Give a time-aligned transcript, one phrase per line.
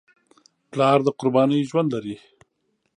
[0.71, 2.15] پلار د قربانۍ ژوند لري.